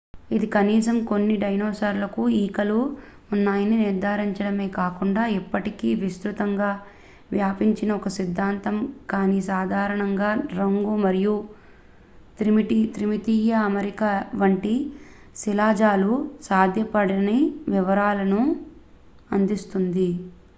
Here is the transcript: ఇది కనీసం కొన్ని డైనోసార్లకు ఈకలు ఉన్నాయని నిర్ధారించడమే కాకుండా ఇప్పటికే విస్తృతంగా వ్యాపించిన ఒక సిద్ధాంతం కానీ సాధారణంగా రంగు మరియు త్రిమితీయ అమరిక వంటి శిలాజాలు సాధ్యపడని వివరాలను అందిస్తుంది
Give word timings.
ఇది 0.31 0.47
కనీసం 0.53 0.95
కొన్ని 1.07 1.35
డైనోసార్లకు 1.41 2.21
ఈకలు 2.37 2.77
ఉన్నాయని 3.31 3.75
నిర్ధారించడమే 3.81 4.67
కాకుండా 4.75 5.23
ఇప్పటికే 5.35 5.89
విస్తృతంగా 6.01 6.69
వ్యాపించిన 7.31 7.91
ఒక 7.95 8.11
సిద్ధాంతం 8.17 8.77
కానీ 9.11 9.37
సాధారణంగా 9.49 10.31
రంగు 10.55 10.95
మరియు 11.05 11.35
త్రిమితీయ 12.39 13.51
అమరిక 13.69 14.03
వంటి 14.41 14.75
శిలాజాలు 15.37 16.13
సాధ్యపడని 16.43 17.39
వివరాలను 17.69 18.43
అందిస్తుంది 19.31 20.09